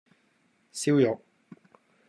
[0.73, 1.21] 燒肉